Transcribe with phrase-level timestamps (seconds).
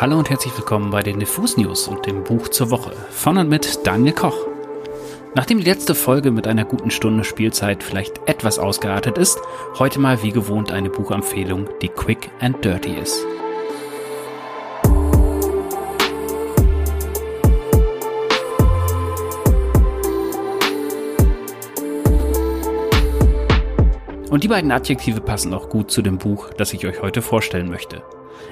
[0.00, 3.48] Hallo und herzlich willkommen bei den Diffus News und dem Buch zur Woche von und
[3.48, 4.36] mit Daniel Koch.
[5.36, 9.38] Nachdem die letzte Folge mit einer guten Stunde Spielzeit vielleicht etwas ausgeartet ist,
[9.78, 13.24] heute mal wie gewohnt eine Buchempfehlung, die quick and dirty ist.
[24.28, 27.70] Und die beiden Adjektive passen auch gut zu dem Buch, das ich euch heute vorstellen
[27.70, 28.02] möchte.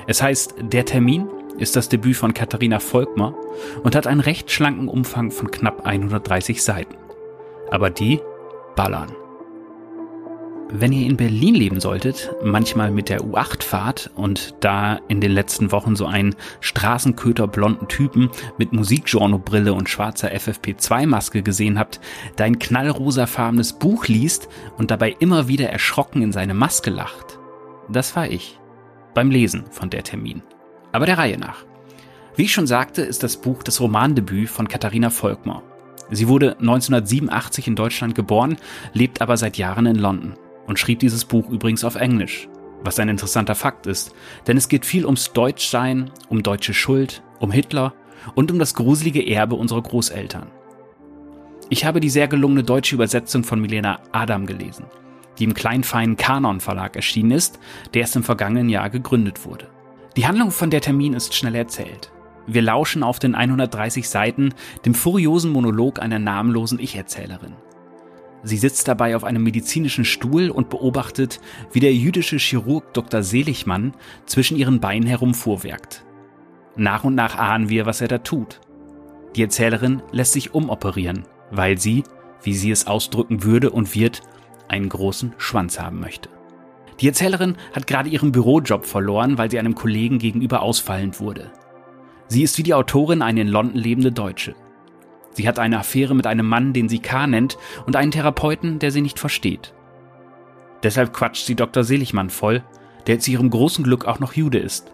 [0.06, 3.34] Es heißt Der Termin, ist das Debüt von Katharina Volkmar
[3.82, 6.96] und hat einen recht schlanken Umfang von knapp 130 Seiten.
[7.70, 8.20] Aber die
[8.74, 9.12] ballern.
[10.74, 15.30] Wenn ihr in Berlin leben solltet, manchmal mit der U8 fahrt und da in den
[15.30, 22.00] letzten Wochen so einen Straßenköter blonden Typen mit Musikgenrebrille und schwarzer FFP2-Maske gesehen habt,
[22.38, 27.38] der ein knallrosafarbenes Buch liest und dabei immer wieder erschrocken in seine Maske lacht.
[27.90, 28.58] Das war ich.
[29.14, 30.42] Beim Lesen von der Termin.
[30.92, 31.64] Aber der Reihe nach.
[32.36, 35.62] Wie ich schon sagte, ist das Buch das Romandebüt von Katharina Volkmar.
[36.10, 38.56] Sie wurde 1987 in Deutschland geboren,
[38.92, 40.34] lebt aber seit Jahren in London
[40.66, 42.48] und schrieb dieses Buch übrigens auf Englisch,
[42.84, 44.14] was ein interessanter Fakt ist,
[44.46, 47.94] denn es geht viel ums Deutschsein, um deutsche Schuld, um Hitler
[48.34, 50.50] und um das gruselige Erbe unserer Großeltern.
[51.68, 54.84] Ich habe die sehr gelungene deutsche Übersetzung von Milena Adam gelesen,
[55.42, 57.58] die im kleinfeinen Kanon Verlag erschienen ist,
[57.94, 59.66] der erst im vergangenen Jahr gegründet wurde.
[60.16, 62.12] Die Handlung von der Termin ist schnell erzählt.
[62.46, 64.54] Wir lauschen auf den 130 Seiten
[64.84, 67.54] dem furiosen Monolog einer namenlosen Ich-Erzählerin.
[68.44, 71.40] Sie sitzt dabei auf einem medizinischen Stuhl und beobachtet,
[71.72, 73.24] wie der jüdische Chirurg Dr.
[73.24, 73.94] Seligmann
[74.26, 76.04] zwischen ihren Beinen herumfuhrwerkt.
[76.76, 78.60] Nach und nach ahnen wir, was er da tut.
[79.34, 82.04] Die Erzählerin lässt sich umoperieren, weil sie,
[82.44, 84.22] wie sie es ausdrücken würde und wird,
[84.72, 86.28] einen großen Schwanz haben möchte.
[87.00, 91.50] Die Erzählerin hat gerade ihren Bürojob verloren, weil sie einem Kollegen gegenüber ausfallend wurde.
[92.28, 94.54] Sie ist wie die Autorin eine in London lebende Deutsche.
[95.32, 98.90] Sie hat eine Affäre mit einem Mann, den sie K nennt, und einen Therapeuten, der
[98.90, 99.74] sie nicht versteht.
[100.82, 101.84] Deshalb quatscht sie Dr.
[101.84, 102.62] Seligmann voll,
[103.06, 104.92] der zu ihrem großen Glück auch noch Jude ist,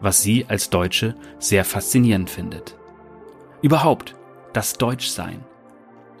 [0.00, 2.76] was sie als Deutsche sehr faszinierend findet.
[3.62, 4.14] Überhaupt,
[4.52, 5.44] das Deutschsein.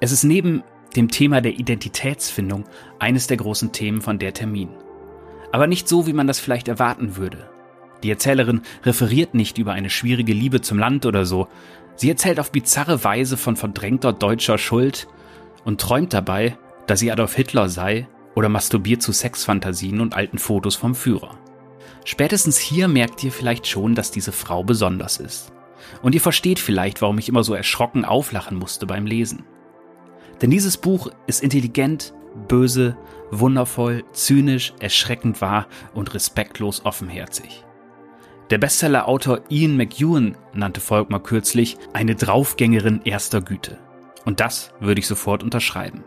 [0.00, 0.62] Es ist neben
[0.96, 2.64] dem Thema der Identitätsfindung
[2.98, 4.70] eines der großen Themen von der Termin.
[5.52, 7.48] Aber nicht so, wie man das vielleicht erwarten würde.
[8.02, 11.48] Die Erzählerin referiert nicht über eine schwierige Liebe zum Land oder so,
[12.00, 15.06] Sie erzählt auf bizarre Weise von verdrängter deutscher Schuld
[15.66, 16.56] und träumt dabei,
[16.86, 21.36] dass sie Adolf Hitler sei oder masturbiert zu Sexfantasien und alten Fotos vom Führer.
[22.06, 25.52] Spätestens hier merkt ihr vielleicht schon, dass diese Frau besonders ist.
[26.00, 29.44] Und ihr versteht vielleicht, warum ich immer so erschrocken auflachen musste beim Lesen.
[30.42, 32.14] Denn dieses Buch ist intelligent,
[32.48, 32.96] böse,
[33.30, 37.64] wundervoll, zynisch, erschreckend wahr und respektlos offenherzig.
[38.50, 43.78] Der Bestseller-Autor Ian McEwan nannte Volkmar kürzlich eine Draufgängerin erster Güte.
[44.24, 46.02] Und das würde ich sofort unterschreiben.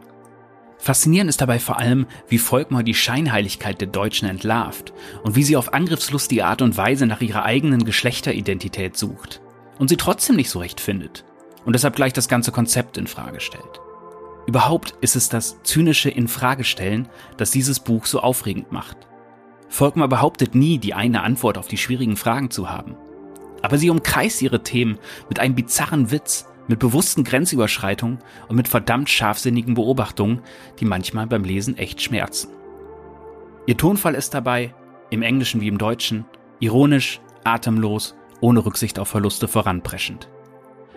[0.77, 4.91] Faszinierend ist dabei vor allem, wie Volkmar die Scheinheiligkeit der Deutschen entlarvt
[5.23, 9.41] und wie sie auf angriffslustige Art und Weise nach ihrer eigenen Geschlechteridentität sucht
[9.79, 11.23] und sie trotzdem nicht so recht findet
[11.63, 13.79] und deshalb gleich das ganze Konzept in Frage stellt.
[14.45, 18.97] Überhaupt ist es das zynische Infragestellen, das dieses Buch so aufregend macht.
[19.69, 22.95] Volkmar behauptet nie, die eine Antwort auf die schwierigen Fragen zu haben.
[23.61, 24.99] Aber sie umkreist ihre Themen
[25.29, 30.41] mit einem bizarren Witz, mit bewussten Grenzüberschreitungen und mit verdammt scharfsinnigen Beobachtungen,
[30.79, 32.49] die manchmal beim Lesen echt schmerzen.
[33.65, 34.73] Ihr Tonfall ist dabei,
[35.09, 36.25] im Englischen wie im Deutschen,
[36.59, 40.29] ironisch, atemlos, ohne Rücksicht auf Verluste voranpreschend.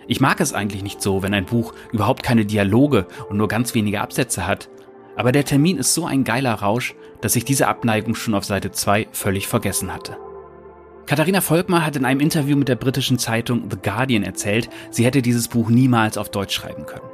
[0.09, 3.75] Ich mag es eigentlich nicht so, wenn ein Buch überhaupt keine Dialoge und nur ganz
[3.75, 4.69] wenige Absätze hat,
[5.17, 8.71] aber der Termin ist so ein geiler Rausch, dass ich diese Abneigung schon auf Seite
[8.71, 10.17] 2 völlig vergessen hatte.
[11.07, 15.23] Katharina Volkmar hat in einem Interview mit der britischen Zeitung The Guardian erzählt, sie hätte
[15.23, 17.09] dieses Buch niemals auf Deutsch schreiben können.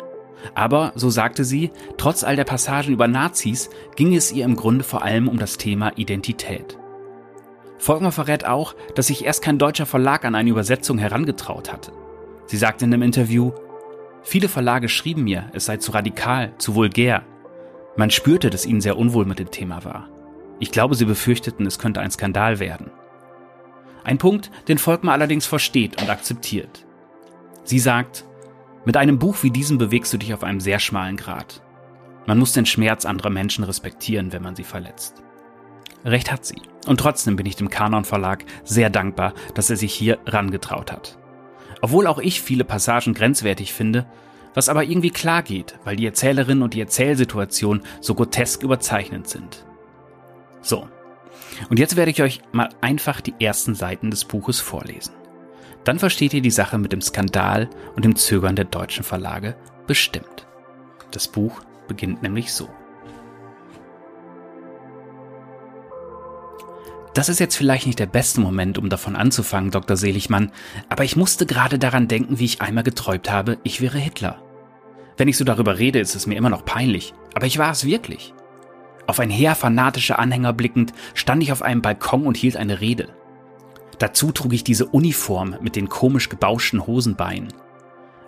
[0.54, 4.82] Aber, so sagte sie, trotz all der Passagen über Nazis ging es ihr im Grunde
[4.82, 6.78] vor allem um das Thema Identität.
[7.78, 11.92] Volkmar verrät auch, dass sich erst kein deutscher Verlag an eine Übersetzung herangetraut hatte.
[12.46, 13.52] Sie sagte in einem Interview,
[14.22, 17.24] viele Verlage schrieben mir, es sei zu radikal, zu vulgär,
[17.96, 20.08] man spürte, dass ihnen sehr unwohl mit dem Thema war.
[20.58, 22.90] Ich glaube, sie befürchteten, es könnte ein Skandal werden.
[24.04, 26.86] Ein Punkt, den Volkmar allerdings versteht und akzeptiert.
[27.64, 28.24] Sie sagt,
[28.84, 31.62] mit einem Buch wie diesem bewegst du dich auf einem sehr schmalen Grat.
[32.26, 35.22] Man muss den Schmerz anderer Menschen respektieren, wenn man sie verletzt.
[36.04, 36.60] Recht hat sie.
[36.86, 41.18] Und trotzdem bin ich dem Kanon Verlag sehr dankbar, dass er sich hier rangetraut hat.
[41.82, 44.06] Obwohl auch ich viele Passagen grenzwertig finde,
[44.54, 49.66] was aber irgendwie klar geht, weil die Erzählerin und die Erzählsituation so grotesk überzeichnet sind.
[50.60, 50.88] So,
[51.68, 55.14] und jetzt werde ich euch mal einfach die ersten Seiten des Buches vorlesen.
[55.84, 59.56] dann versteht ihr die Sache mit dem Skandal und dem Zögern der deutschen Verlage
[59.88, 60.46] bestimmt.
[61.10, 62.68] Das Buch beginnt nämlich so.
[67.14, 69.96] Das ist jetzt vielleicht nicht der beste Moment, um davon anzufangen, Dr.
[69.96, 70.50] Seligmann,
[70.88, 74.42] aber ich musste gerade daran denken, wie ich einmal geträumt habe, ich wäre Hitler.
[75.18, 77.84] Wenn ich so darüber rede, ist es mir immer noch peinlich, aber ich war es
[77.84, 78.32] wirklich.
[79.06, 83.08] Auf ein Heer fanatischer Anhänger blickend, stand ich auf einem Balkon und hielt eine Rede.
[83.98, 87.52] Dazu trug ich diese Uniform mit den komisch gebauschten Hosenbeinen.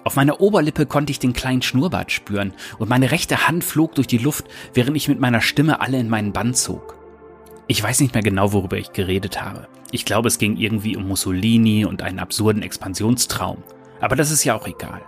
[0.05, 4.07] Auf meiner Oberlippe konnte ich den kleinen Schnurrbart spüren und meine rechte Hand flog durch
[4.07, 4.45] die Luft,
[4.75, 7.04] während ich mit meiner Stimme alle in meinen Bann zog.
[7.67, 9.69] Ich weiß nicht mehr genau, worüber ich geredet habe.
[9.91, 13.63] Ich glaube, es ging irgendwie um Mussolini und einen absurden Expansionstraum.
[14.01, 15.03] Aber das ist ja auch egal.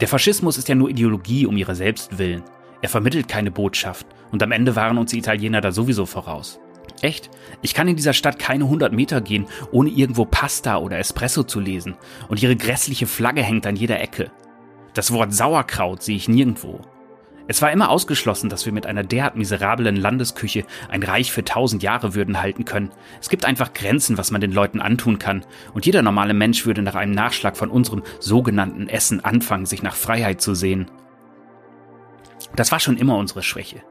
[0.00, 2.42] Der Faschismus ist ja nur Ideologie um ihre selbst willen.
[2.82, 6.60] Er vermittelt keine Botschaft und am Ende waren uns die Italiener da sowieso voraus.
[7.00, 7.30] Echt?
[7.62, 11.60] Ich kann in dieser Stadt keine 100 Meter gehen, ohne irgendwo Pasta oder Espresso zu
[11.60, 11.96] lesen
[12.28, 14.30] und ihre grässliche Flagge hängt an jeder Ecke.
[14.94, 16.80] Das Wort Sauerkraut sehe ich nirgendwo.
[17.50, 21.82] Es war immer ausgeschlossen, dass wir mit einer derart miserablen Landesküche ein Reich für tausend
[21.82, 22.90] Jahre würden halten können.
[23.22, 26.82] Es gibt einfach Grenzen, was man den Leuten antun kann, und jeder normale Mensch würde
[26.82, 30.90] nach einem Nachschlag von unserem sogenannten Essen anfangen, sich nach Freiheit zu sehen.
[32.54, 33.82] Das war schon immer unsere Schwäche.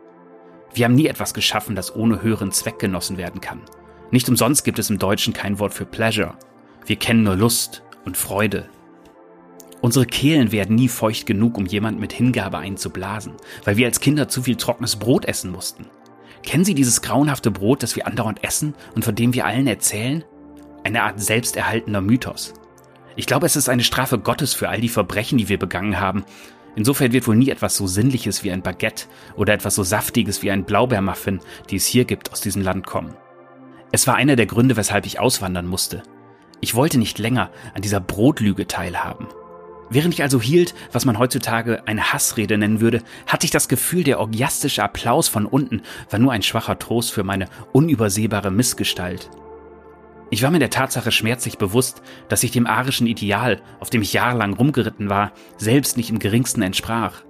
[0.75, 3.63] Wir haben nie etwas geschaffen, das ohne höheren Zweck genossen werden kann.
[4.11, 6.35] Nicht umsonst gibt es im Deutschen kein Wort für Pleasure.
[6.85, 8.69] Wir kennen nur Lust und Freude,
[9.81, 13.33] Unsere Kehlen werden nie feucht genug, um jemand mit Hingabe einzublasen,
[13.63, 15.85] weil wir als Kinder zu viel trockenes Brot essen mussten.
[16.43, 20.23] Kennen Sie dieses grauenhafte Brot, das wir andauernd essen und von dem wir allen erzählen?
[20.83, 22.53] Eine Art selbsterhaltener Mythos.
[23.15, 26.23] Ich glaube, es ist eine Strafe Gottes für all die Verbrechen, die wir begangen haben.
[26.75, 30.51] Insofern wird wohl nie etwas so Sinnliches wie ein Baguette oder etwas so Saftiges wie
[30.51, 31.39] ein Blaubeermuffin,
[31.69, 33.15] die es hier gibt, aus diesem Land kommen.
[33.91, 36.03] Es war einer der Gründe, weshalb ich auswandern musste.
[36.61, 39.27] Ich wollte nicht länger an dieser Brotlüge teilhaben.
[39.89, 44.03] Während ich also hielt, was man heutzutage eine Hassrede nennen würde, hatte ich das Gefühl,
[44.03, 49.29] der orgiastische Applaus von unten war nur ein schwacher Trost für meine unübersehbare Missgestalt.
[50.29, 54.11] Ich war mir der Tatsache schmerzlich bewusst, dass ich dem arischen Ideal, auf dem ich
[54.11, 57.21] jahrelang rumgeritten war, selbst nicht im geringsten entsprach.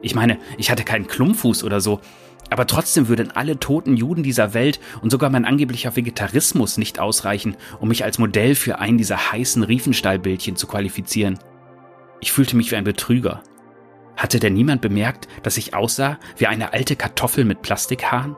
[0.00, 2.00] Ich meine, ich hatte keinen Klumpfuß oder so,
[2.48, 7.56] aber trotzdem würden alle toten Juden dieser Welt und sogar mein angeblicher Vegetarismus nicht ausreichen,
[7.80, 11.40] um mich als Modell für einen dieser heißen Riefenstahlbildchen zu qualifizieren.
[12.20, 13.42] Ich fühlte mich wie ein Betrüger.
[14.16, 18.36] Hatte denn niemand bemerkt, dass ich aussah wie eine alte Kartoffel mit Plastikhaaren?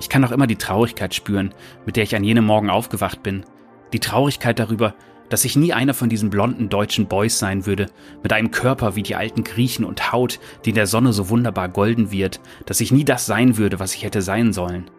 [0.00, 1.54] Ich kann noch immer die Traurigkeit spüren,
[1.86, 3.44] mit der ich an jenem Morgen aufgewacht bin.
[3.92, 4.94] Die Traurigkeit darüber,
[5.28, 7.86] dass ich nie einer von diesen blonden deutschen Boys sein würde,
[8.22, 11.68] mit einem Körper wie die alten Griechen und Haut, die in der Sonne so wunderbar
[11.68, 14.90] golden wird, dass ich nie das sein würde, was ich hätte sein sollen.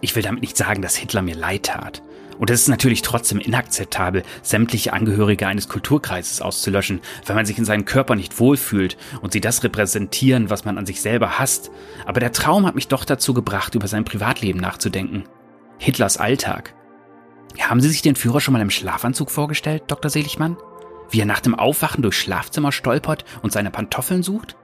[0.00, 2.02] Ich will damit nicht sagen, dass Hitler mir leid tat.
[2.38, 7.64] Und es ist natürlich trotzdem inakzeptabel, sämtliche Angehörige eines Kulturkreises auszulöschen, weil man sich in
[7.64, 11.70] seinem Körper nicht wohlfühlt und sie das repräsentieren, was man an sich selber hasst.
[12.06, 15.24] Aber der Traum hat mich doch dazu gebracht, über sein Privatleben nachzudenken.
[15.78, 16.74] Hitlers Alltag.
[17.60, 20.10] Haben Sie sich den Führer schon mal im Schlafanzug vorgestellt, Dr.
[20.10, 20.56] Seligmann?
[21.10, 24.56] Wie er nach dem Aufwachen durchs Schlafzimmer stolpert und seine Pantoffeln sucht?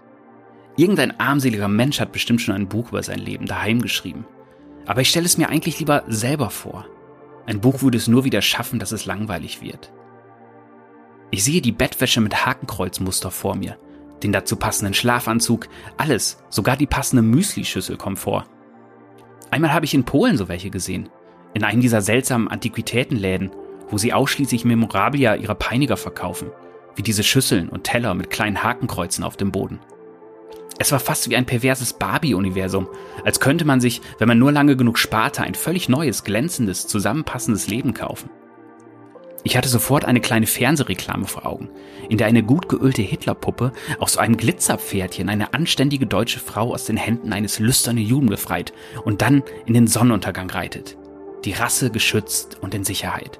[0.76, 4.26] Irgendein armseliger Mensch hat bestimmt schon ein Buch über sein Leben daheim geschrieben.
[4.86, 6.86] Aber ich stelle es mir eigentlich lieber selber vor.
[7.50, 9.92] Ein Buch würde es nur wieder schaffen, dass es langweilig wird.
[11.32, 13.76] Ich sehe die Bettwäsche mit Hakenkreuzmuster vor mir,
[14.22, 18.46] den dazu passenden Schlafanzug, alles, sogar die passende Müslischüssel kommt vor.
[19.50, 21.08] Einmal habe ich in Polen so welche gesehen,
[21.52, 23.50] in einem dieser seltsamen Antiquitätenläden,
[23.88, 26.52] wo sie ausschließlich Memorabilia ihrer Peiniger verkaufen,
[26.94, 29.80] wie diese Schüsseln und Teller mit kleinen Hakenkreuzen auf dem Boden.
[30.80, 32.88] Es war fast wie ein perverses Barbie-Universum,
[33.22, 37.68] als könnte man sich, wenn man nur lange genug sparte, ein völlig neues, glänzendes, zusammenpassendes
[37.68, 38.30] Leben kaufen.
[39.44, 41.68] Ich hatte sofort eine kleine Fernsehreklame vor Augen,
[42.08, 46.86] in der eine gut geölte Hitlerpuppe aus so einem Glitzerpferdchen eine anständige deutsche Frau aus
[46.86, 48.72] den Händen eines lüsternen Juden befreit
[49.04, 50.96] und dann in den Sonnenuntergang reitet.
[51.44, 53.38] Die Rasse geschützt und in Sicherheit.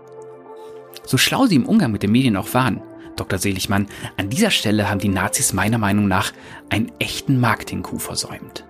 [1.07, 2.83] So schlau sie im Umgang mit den Medien auch waren,
[3.21, 3.39] Dr.
[3.39, 3.87] Seligmann,
[4.17, 6.33] an dieser Stelle haben die Nazis meiner Meinung nach
[6.71, 8.65] einen echten Marketing-Coup versäumt.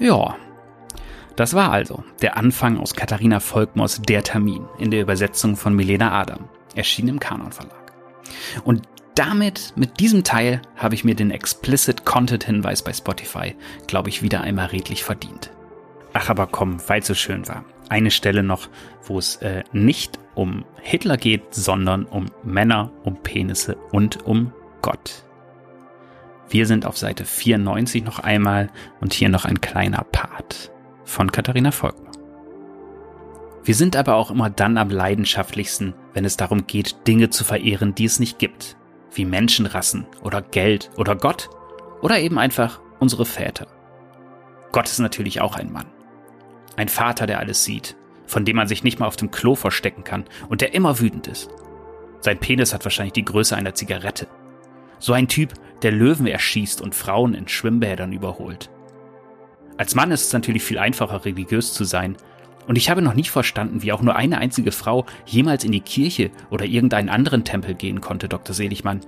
[0.00, 0.36] Ja,
[1.36, 6.12] das war also der Anfang aus Katharina Volkmers Der Termin in der Übersetzung von Milena
[6.12, 7.92] Adam, erschienen im Kanon Verlag.
[8.64, 8.82] Und
[9.14, 13.54] damit, mit diesem Teil, habe ich mir den Explicit Content Hinweis bei Spotify,
[13.86, 15.50] glaube ich, wieder einmal redlich verdient.
[16.12, 17.64] Ach, aber komm, weil es so schön war.
[17.88, 18.68] Eine Stelle noch,
[19.04, 25.24] wo es äh, nicht um Hitler geht, sondern um Männer, um Penisse und um Gott.
[26.48, 28.70] Wir sind auf Seite 94 noch einmal
[29.00, 30.70] und hier noch ein kleiner Part
[31.04, 32.12] von Katharina Volkmann.
[33.64, 37.94] Wir sind aber auch immer dann am leidenschaftlichsten, wenn es darum geht, Dinge zu verehren,
[37.94, 38.76] die es nicht gibt,
[39.14, 41.48] wie Menschenrassen oder Geld oder Gott
[42.00, 43.68] oder eben einfach unsere Väter.
[44.72, 45.86] Gott ist natürlich auch ein Mann.
[46.76, 50.04] Ein Vater, der alles sieht, von dem man sich nicht mal auf dem Klo verstecken
[50.04, 51.50] kann und der immer wütend ist.
[52.20, 54.26] Sein Penis hat wahrscheinlich die Größe einer Zigarette.
[54.98, 58.70] So ein Typ, der Löwen erschießt und Frauen in Schwimmbädern überholt.
[59.76, 62.16] Als Mann ist es natürlich viel einfacher, religiös zu sein,
[62.66, 65.80] und ich habe noch nicht verstanden, wie auch nur eine einzige Frau jemals in die
[65.80, 68.54] Kirche oder irgendeinen anderen Tempel gehen konnte, Dr.
[68.54, 69.00] Seligmann.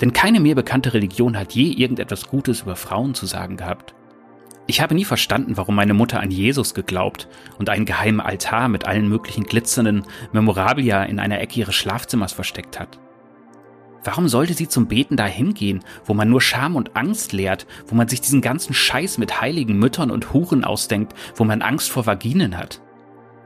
[0.00, 3.94] Denn keine mir bekannte Religion hat je irgendetwas Gutes über Frauen zu sagen gehabt.
[4.70, 7.26] Ich habe nie verstanden, warum meine Mutter an Jesus geglaubt
[7.58, 12.78] und einen geheimen Altar mit allen möglichen glitzernden Memorabilia in einer Ecke ihres Schlafzimmers versteckt
[12.78, 13.00] hat.
[14.04, 17.96] Warum sollte sie zum Beten dahin gehen, wo man nur Scham und Angst lehrt, wo
[17.96, 22.06] man sich diesen ganzen Scheiß mit heiligen Müttern und Huren ausdenkt, wo man Angst vor
[22.06, 22.80] Vaginen hat?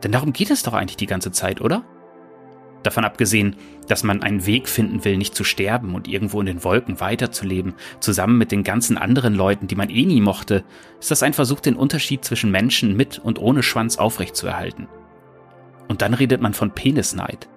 [0.02, 1.85] Denn darum geht es doch eigentlich die ganze Zeit, oder?
[2.85, 3.57] Davon abgesehen,
[3.88, 7.73] dass man einen Weg finden will, nicht zu sterben und irgendwo in den Wolken weiterzuleben,
[7.99, 10.64] zusammen mit den ganzen anderen Leuten, die man eh nie mochte,
[11.00, 14.87] ist das ein Versuch, den Unterschied zwischen Menschen mit und ohne Schwanz aufrechtzuerhalten.
[15.88, 17.49] Und dann redet man von Penisneid.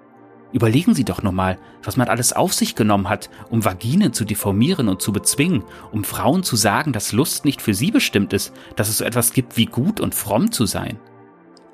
[0.54, 4.24] Überlegen Sie doch nur mal, was man alles auf sich genommen hat, um Vaginen zu
[4.24, 8.54] deformieren und zu bezwingen, um Frauen zu sagen, dass Lust nicht für sie bestimmt ist,
[8.78, 11.00] dass es so etwas gibt wie gut und fromm zu sein.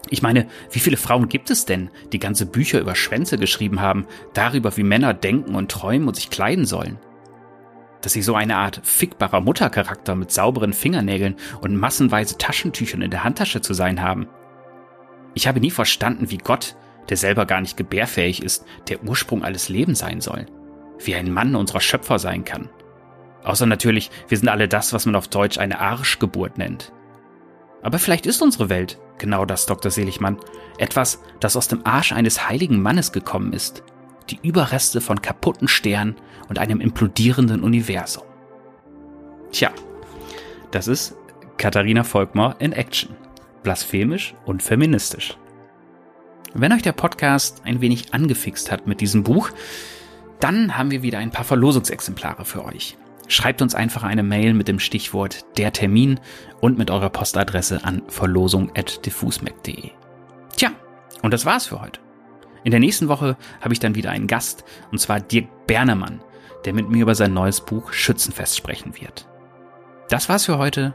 [0.10, 4.06] Ich meine, wie viele Frauen gibt es denn, die ganze Bücher über Schwänze geschrieben haben,
[4.34, 7.00] darüber, wie Männer denken und träumen und sich kleiden sollen?
[8.02, 13.24] Dass sie so eine Art fickbarer Muttercharakter mit sauberen Fingernägeln und massenweise Taschentüchern in der
[13.24, 14.28] Handtasche zu sein haben.
[15.36, 16.76] Ich habe nie verstanden, wie Gott,
[17.10, 20.46] der selber gar nicht gebärfähig ist, der Ursprung alles Lebens sein soll.
[21.00, 22.70] Wie ein Mann unserer Schöpfer sein kann.
[23.44, 26.92] Außer natürlich, wir sind alle das, was man auf Deutsch eine Arschgeburt nennt.
[27.82, 29.92] Aber vielleicht ist unsere Welt genau das, Dr.
[29.92, 30.38] Seligmann.
[30.78, 33.84] Etwas, das aus dem Arsch eines heiligen Mannes gekommen ist.
[34.30, 36.16] Die Überreste von kaputten Sternen
[36.50, 38.24] und einem implodierenden Universum.
[39.52, 39.72] Tja,
[40.72, 41.16] das ist
[41.58, 43.16] Katharina Volkmar in Action.
[43.64, 45.38] Blasphemisch und feministisch.
[46.54, 49.50] Wenn euch der Podcast ein wenig angefixt hat mit diesem Buch,
[50.40, 52.98] dann haben wir wieder ein paar Verlosungsexemplare für euch.
[53.28, 56.20] Schreibt uns einfach eine Mail mit dem Stichwort der Termin
[56.62, 59.92] und mit eurer Postadresse an verlosung.diffusmac.de.
[60.56, 60.72] Tja,
[61.22, 62.00] und das war's für heute.
[62.64, 66.22] In der nächsten Woche habe ich dann wieder einen Gast, und zwar Dirk Bernemann,
[66.66, 69.28] der mit mir über sein neues Buch Schützenfest sprechen wird.
[70.10, 70.94] Das war's für heute.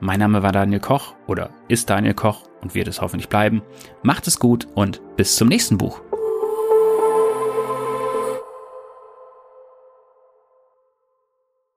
[0.00, 3.62] Mein Name war Daniel Koch oder ist Daniel Koch und wird es hoffentlich bleiben.
[4.02, 6.00] Macht es gut und bis zum nächsten Buch.